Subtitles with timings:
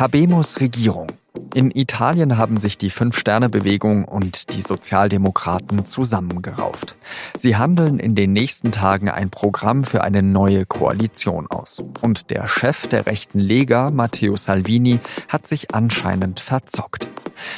[0.00, 1.08] Habemus Regierung.
[1.52, 6.96] In Italien haben sich die Fünf-Sterne-Bewegung und die Sozialdemokraten zusammengerauft.
[7.36, 11.82] Sie handeln in den nächsten Tagen ein Programm für eine neue Koalition aus.
[12.00, 17.06] Und der Chef der rechten Lega, Matteo Salvini, hat sich anscheinend verzockt.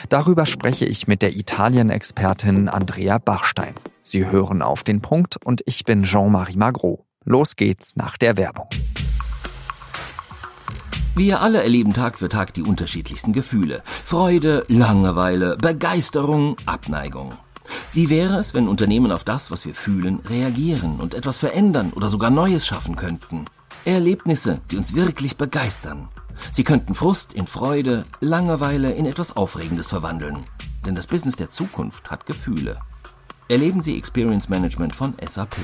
[0.09, 3.75] Darüber spreche ich mit der Italien-Expertin Andrea Bachstein.
[4.03, 7.07] Sie hören auf den Punkt und ich bin Jean-Marie Magro.
[7.25, 8.67] Los geht's nach der Werbung.
[11.15, 13.83] Wir alle erleben Tag für Tag die unterschiedlichsten Gefühle.
[13.85, 17.35] Freude, Langeweile, Begeisterung, Abneigung.
[17.93, 22.09] Wie wäre es, wenn Unternehmen auf das, was wir fühlen, reagieren und etwas verändern oder
[22.09, 23.45] sogar Neues schaffen könnten?
[23.85, 26.09] Erlebnisse, die uns wirklich begeistern.
[26.51, 30.39] Sie könnten Frust in Freude, Langeweile in etwas Aufregendes verwandeln.
[30.87, 32.79] Denn das Business der Zukunft hat Gefühle.
[33.49, 35.57] Erleben Sie Experience Management von SAP.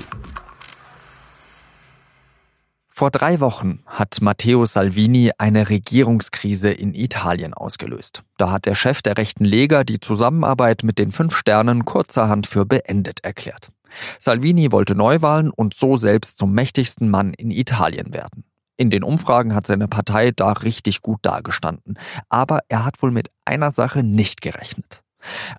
[2.98, 8.24] Vor drei Wochen hat Matteo Salvini eine Regierungskrise in Italien ausgelöst.
[8.38, 12.66] Da hat der Chef der rechten Lega die Zusammenarbeit mit den Fünf Sternen kurzerhand für
[12.66, 13.70] beendet erklärt.
[14.18, 18.42] Salvini wollte Neuwahlen und so selbst zum mächtigsten Mann in Italien werden.
[18.76, 22.00] In den Umfragen hat seine Partei da richtig gut dagestanden.
[22.28, 25.04] Aber er hat wohl mit einer Sache nicht gerechnet.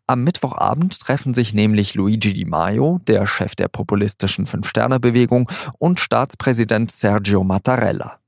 [0.08, 6.92] Am Mittwochabend treffen sich nämlich Luigi Di Maio, der Chef der populistischen Fünf-Sterne-Bewegung, und Staatspräsident
[6.92, 8.20] Sergio Mattarella.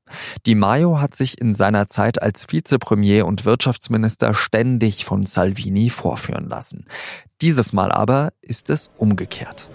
[0.46, 6.48] Di Maio hat sich in seiner Zeit als Vizepremier und Wirtschaftsminister ständig von Salvini vorführen
[6.48, 6.86] lassen.
[7.42, 9.70] Dieses Mal aber ist es umgekehrt.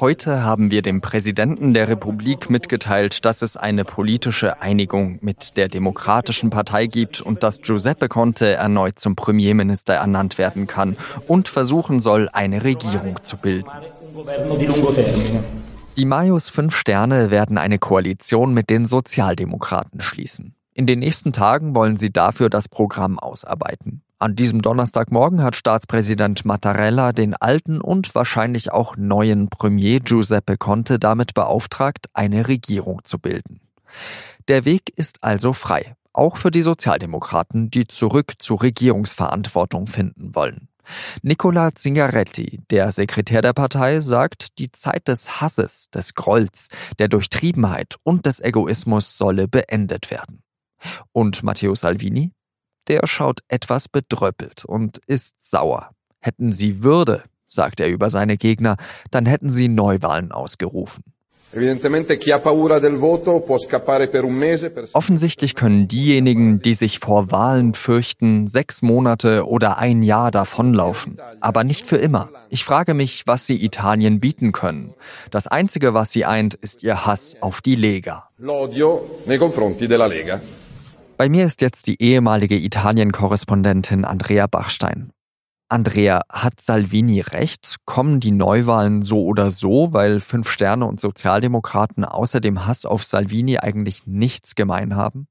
[0.00, 5.68] Heute haben wir dem Präsidenten der Republik mitgeteilt, dass es eine politische Einigung mit der
[5.68, 10.96] Demokratischen Partei gibt und dass Giuseppe Conte erneut zum Premierminister ernannt werden kann
[11.28, 13.70] und versuchen soll, eine Regierung zu bilden.
[15.96, 20.56] Die Majos Fünf Sterne werden eine Koalition mit den Sozialdemokraten schließen.
[20.74, 24.02] In den nächsten Tagen wollen sie dafür das Programm ausarbeiten.
[24.22, 31.00] An diesem Donnerstagmorgen hat Staatspräsident Mattarella den alten und wahrscheinlich auch neuen Premier Giuseppe Conte
[31.00, 33.58] damit beauftragt, eine Regierung zu bilden.
[34.46, 40.68] Der Weg ist also frei, auch für die Sozialdemokraten, die zurück zur Regierungsverantwortung finden wollen.
[41.22, 46.68] Nicola Zingaretti, der Sekretär der Partei, sagt, die Zeit des Hasses, des Grolls,
[47.00, 50.44] der Durchtriebenheit und des Egoismus solle beendet werden.
[51.10, 52.30] Und Matteo Salvini?
[52.88, 55.90] Der schaut etwas bedröppelt und ist sauer.
[56.20, 58.76] Hätten sie Würde, sagt er über seine Gegner,
[59.10, 61.04] dann hätten sie Neuwahlen ausgerufen.
[64.94, 71.18] Offensichtlich können diejenigen, die sich vor Wahlen fürchten, sechs Monate oder ein Jahr davonlaufen.
[71.40, 72.30] Aber nicht für immer.
[72.48, 74.94] Ich frage mich, was sie Italien bieten können.
[75.30, 78.30] Das Einzige, was sie eint, ist ihr Hass auf die Lega.
[81.22, 85.12] Bei mir ist jetzt die ehemalige Italien-Korrespondentin Andrea Bachstein.
[85.68, 87.76] Andrea, hat Salvini recht?
[87.84, 93.04] Kommen die Neuwahlen so oder so, weil Fünf Sterne und Sozialdemokraten außer dem Hass auf
[93.04, 95.28] Salvini eigentlich nichts gemein haben?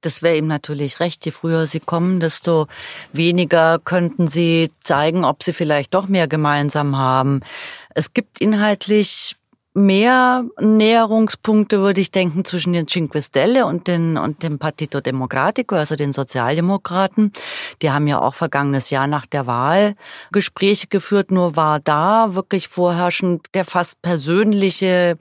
[0.00, 1.26] Das wäre ihm natürlich recht.
[1.26, 2.66] Je früher sie kommen, desto
[3.12, 7.42] weniger könnten sie zeigen, ob sie vielleicht doch mehr gemeinsam haben.
[7.90, 9.36] Es gibt inhaltlich
[9.74, 15.74] mehr Näherungspunkte, würde ich denken, zwischen den Cinque Stelle und, den, und dem Partito Democratico,
[15.74, 17.32] also den Sozialdemokraten.
[17.82, 19.96] Die haben ja auch vergangenes Jahr nach der Wahl
[20.30, 25.18] Gespräche geführt, nur war da wirklich vorherrschend der fast persönliche,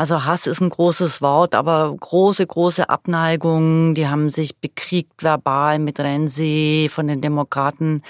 [0.00, 3.94] also Hass ist ein großes Wort, aber große, große Abneigung.
[3.94, 8.02] Die haben sich bekriegt verbal mit Renzi von den Demokraten,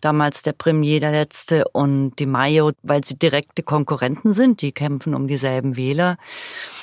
[0.00, 4.60] damals der Premier, der letzte, und die Mayo, weil sie direkte Konkurrenten sind.
[4.60, 6.16] Die kämpfen um dieselben Wähler.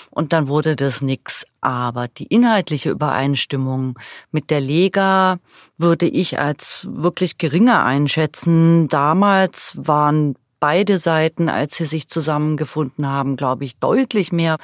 [0.09, 1.45] Und dann wurde das nix.
[1.59, 3.99] Aber die inhaltliche Übereinstimmung
[4.31, 5.39] mit der Lega
[5.77, 8.87] würde ich als wirklich geringer einschätzen.
[8.87, 14.55] Damals waren beide Seiten, als sie sich zusammengefunden haben, glaube ich, deutlich mehr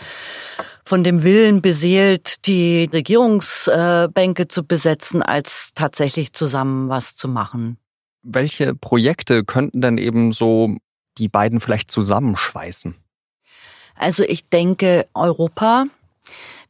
[0.86, 7.78] von dem Willen beseelt, die Regierungsbänke zu besetzen, als tatsächlich zusammen was zu machen.
[8.24, 10.78] Welche Projekte könnten denn eben so
[11.18, 12.96] die beiden vielleicht zusammenschweißen?
[13.96, 15.84] Also ich denke Europa,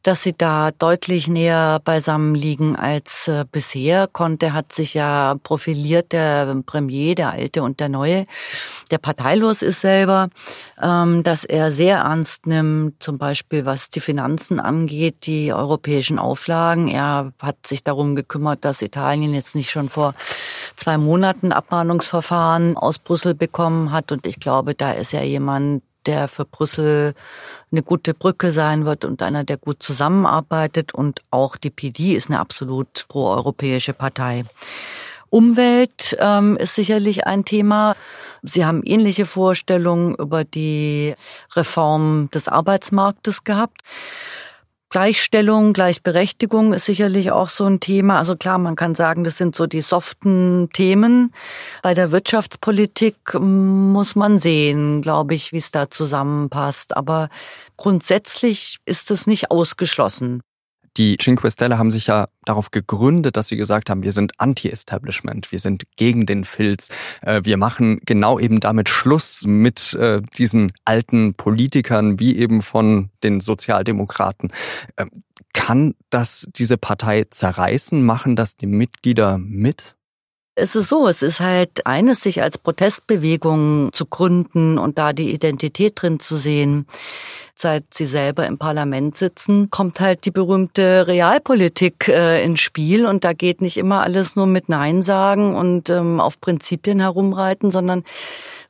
[0.02, 4.06] dass sie da deutlich näher beisammen liegen als äh, bisher.
[4.06, 8.26] Conte hat sich ja profiliert, der Premier, der alte und der neue,
[8.90, 10.30] der parteilos ist selber,
[10.80, 16.88] ähm, dass er sehr ernst nimmt, zum Beispiel was die Finanzen angeht, die europäischen Auflagen.
[16.88, 20.14] Er hat sich darum gekümmert, dass Italien jetzt nicht schon vor
[20.76, 24.12] zwei Monaten Abmahnungsverfahren aus Brüssel bekommen hat.
[24.12, 27.14] Und ich glaube, da ist er jemand, der für Brüssel
[27.70, 30.94] eine gute Brücke sein wird und einer, der gut zusammenarbeitet.
[30.94, 34.44] Und auch die PD ist eine absolut proeuropäische Partei.
[35.30, 37.96] Umwelt ähm, ist sicherlich ein Thema.
[38.42, 41.14] Sie haben ähnliche Vorstellungen über die
[41.54, 43.82] Reform des Arbeitsmarktes gehabt.
[44.90, 48.18] Gleichstellung, Gleichberechtigung ist sicherlich auch so ein Thema.
[48.18, 51.32] Also klar, man kann sagen, das sind so die soften Themen.
[51.82, 56.96] Bei der Wirtschaftspolitik muss man sehen, glaube ich, wie es da zusammenpasst.
[56.96, 57.28] Aber
[57.76, 60.42] grundsätzlich ist es nicht ausgeschlossen.
[61.00, 65.50] Die Cinque Stelle haben sich ja darauf gegründet, dass sie gesagt haben, wir sind Anti-Establishment,
[65.50, 66.90] wir sind gegen den Filz,
[67.22, 73.08] äh, wir machen genau eben damit Schluss mit äh, diesen alten Politikern wie eben von
[73.22, 74.52] den Sozialdemokraten.
[74.98, 75.22] Ähm,
[75.54, 78.04] kann das diese Partei zerreißen?
[78.04, 79.96] Machen das die Mitglieder mit?
[80.60, 85.32] Es ist so, es ist halt eines, sich als Protestbewegung zu gründen und da die
[85.32, 86.86] Identität drin zu sehen.
[87.54, 93.24] Seit sie selber im Parlament sitzen, kommt halt die berühmte Realpolitik äh, ins Spiel und
[93.24, 98.04] da geht nicht immer alles nur mit Nein sagen und ähm, auf Prinzipien herumreiten, sondern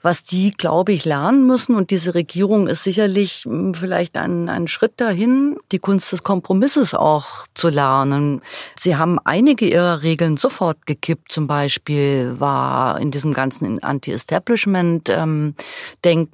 [0.02, 1.75] was die, glaube ich, lernen müssen.
[1.75, 6.94] Und diese Regierung ist sicherlich hm, vielleicht ein, ein Schritt dahin, die Kunst des Kompromisses
[6.94, 8.41] auch zu lernen.
[8.79, 11.31] Sie haben einige ihrer Regeln sofort gekippt.
[11.32, 15.56] Zum Beispiel war in diesem ganzen Anti-Establishment-Denken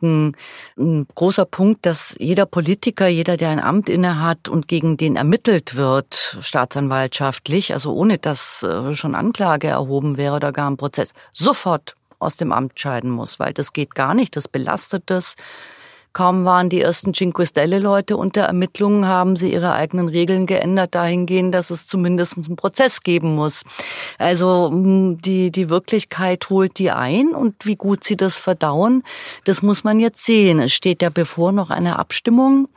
[0.03, 0.35] ähm,
[0.79, 5.75] ein großer Punkt, dass jeder Politiker, jeder, der ein Amt innehat und gegen den ermittelt
[5.77, 11.97] wird, staatsanwaltschaftlich, also ohne dass äh, schon Anklage erhoben wäre oder gar ein Prozess, sofort
[12.19, 15.37] aus dem Amt scheiden muss, weil das geht gar nicht, das belastet das.
[16.17, 21.55] Kaum waren die ersten Cinque Stelle-Leute unter Ermittlungen, haben sie ihre eigenen Regeln geändert dahingehend,
[21.55, 23.65] dass es zumindest einen Prozess geben muss.
[24.17, 29.03] Also hm, die, die Wirklichkeit holt die ein und wie gut sie das verdauen,
[29.45, 30.59] das muss man jetzt sehen.
[30.59, 32.69] Es steht ja bevor noch eine Abstimmung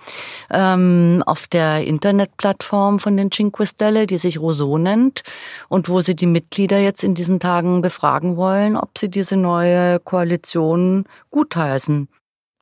[0.52, 5.24] ähm, auf der Internetplattform von den Cinque Stelle, die sich Rousseau nennt
[5.70, 10.02] und wo sie die Mitglieder jetzt in diesen Tagen befragen wollen, ob sie diese neue
[10.02, 12.10] Koalition gutheißen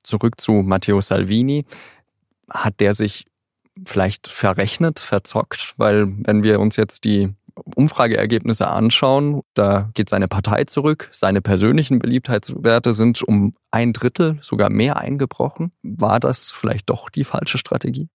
[0.08, 1.66] zurück zu Matteo Salvini.
[2.50, 3.26] Hat der sich
[3.86, 5.74] vielleicht verrechnet, verzockt?
[5.78, 7.34] Weil wenn wir uns jetzt die
[7.76, 14.70] Umfrageergebnisse anschauen, da geht seine Partei zurück, seine persönlichen Beliebtheitswerte sind um ein Drittel, sogar
[14.70, 15.72] mehr eingebrochen.
[15.84, 18.10] War das vielleicht doch die falsche Strategie?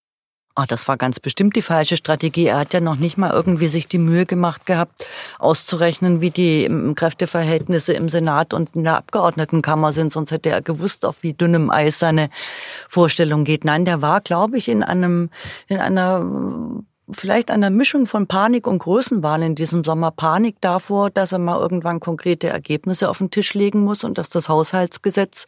[0.54, 2.46] Ah, das war ganz bestimmt die falsche Strategie.
[2.46, 5.06] Er hat ja noch nicht mal irgendwie sich die Mühe gemacht gehabt,
[5.38, 10.12] auszurechnen, wie die Kräfteverhältnisse im Senat und in der Abgeordnetenkammer sind.
[10.12, 12.28] Sonst hätte er gewusst, auf wie dünnem Eis seine
[12.86, 13.64] Vorstellung geht.
[13.64, 15.30] Nein, der war, glaube ich, in einem,
[15.68, 16.22] in einer
[17.14, 20.10] vielleicht einer Mischung von Panik und Größenwahn in diesem Sommer.
[20.10, 24.30] Panik davor, dass er mal irgendwann konkrete Ergebnisse auf den Tisch legen muss und dass
[24.30, 25.46] das Haushaltsgesetz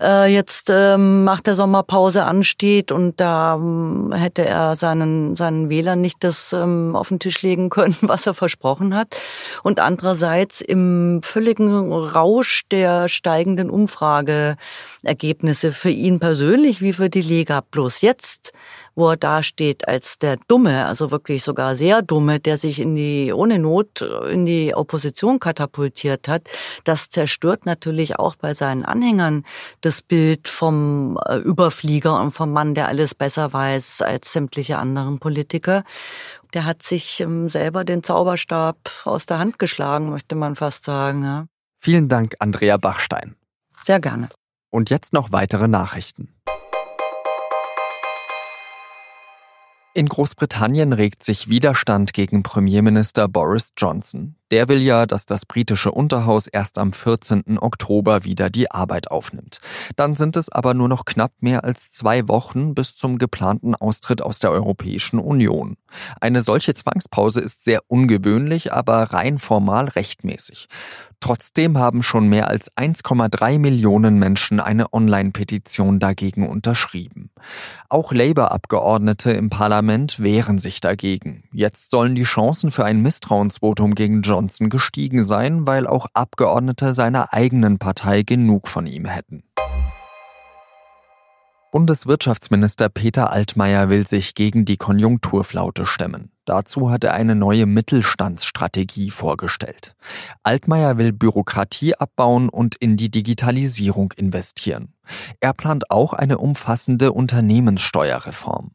[0.00, 6.00] äh, jetzt ähm, nach der Sommerpause ansteht und da ähm, hätte er seinen, seinen Wählern
[6.00, 9.16] nicht das ähm, auf den Tisch legen können, was er versprochen hat.
[9.62, 17.60] Und andererseits im völligen Rausch der steigenden Umfrageergebnisse für ihn persönlich wie für die Lega.
[17.60, 18.52] Bloß jetzt
[18.96, 23.32] wo er dasteht als der Dumme, also wirklich sogar sehr Dumme, der sich in die,
[23.32, 26.48] ohne Not in die Opposition katapultiert hat,
[26.84, 29.44] das zerstört natürlich auch bei seinen Anhängern
[29.82, 35.18] das Bild vom äh, Überflieger und vom Mann, der alles besser weiß als sämtliche anderen
[35.18, 35.84] Politiker.
[36.54, 41.22] Der hat sich ähm, selber den Zauberstab aus der Hand geschlagen, möchte man fast sagen.
[41.22, 41.46] Ja.
[41.80, 43.36] Vielen Dank, Andrea Bachstein.
[43.82, 44.30] Sehr gerne.
[44.70, 46.34] Und jetzt noch weitere Nachrichten.
[49.96, 54.36] In Großbritannien regt sich Widerstand gegen Premierminister Boris Johnson.
[54.50, 57.58] Der will ja, dass das britische Unterhaus erst am 14.
[57.58, 59.60] Oktober wieder die Arbeit aufnimmt.
[59.96, 64.22] Dann sind es aber nur noch knapp mehr als zwei Wochen bis zum geplanten Austritt
[64.22, 65.76] aus der Europäischen Union.
[66.20, 70.68] Eine solche Zwangspause ist sehr ungewöhnlich, aber rein formal rechtmäßig.
[71.20, 77.30] Trotzdem haben schon mehr als 1,3 Millionen Menschen eine Online-Petition dagegen unterschrieben.
[77.88, 81.44] Auch Labour-Abgeordnete im Parlament wehren sich dagegen.
[81.52, 87.32] Jetzt sollen die Chancen für ein Misstrauensvotum gegen Johnson gestiegen sein, weil auch Abgeordnete seiner
[87.32, 89.44] eigenen Partei genug von ihm hätten.
[91.72, 96.30] Bundeswirtschaftsminister Peter Altmaier will sich gegen die Konjunkturflaute stemmen.
[96.44, 99.96] Dazu hat er eine neue Mittelstandsstrategie vorgestellt.
[100.44, 104.94] Altmaier will Bürokratie abbauen und in die Digitalisierung investieren.
[105.40, 108.70] Er plant auch eine umfassende Unternehmenssteuerreform.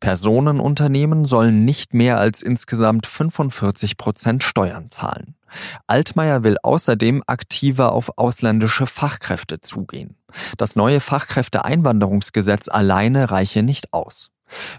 [0.00, 5.36] Personenunternehmen sollen nicht mehr als insgesamt 45 Prozent Steuern zahlen.
[5.86, 10.16] Altmaier will außerdem aktiver auf ausländische Fachkräfte zugehen.
[10.56, 14.30] Das neue Fachkräfteeinwanderungsgesetz alleine reiche nicht aus.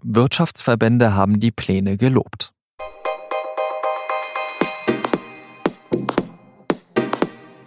[0.04, 2.54] Wirtschaftsverbände haben die Pläne gelobt.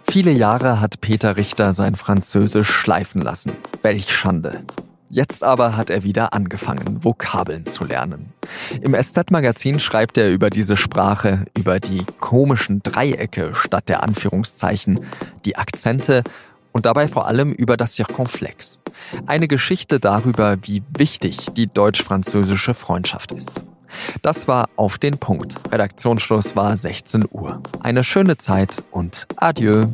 [0.09, 3.51] Viele Jahre hat Peter Richter sein Französisch schleifen lassen.
[3.83, 4.63] Welch Schande.
[5.09, 8.33] Jetzt aber hat er wieder angefangen, Vokabeln zu lernen.
[8.81, 14.99] Im SZ-Magazin schreibt er über diese Sprache, über die komischen Dreiecke statt der Anführungszeichen,
[15.45, 16.23] die Akzente
[16.73, 18.79] und dabei vor allem über das Circonflex.
[19.25, 23.51] Eine Geschichte darüber, wie wichtig die deutsch-französische Freundschaft ist.
[24.21, 25.55] Das war auf den Punkt.
[25.71, 27.63] Redaktionsschluss war 16 Uhr.
[27.79, 29.85] Eine schöne Zeit und adieu.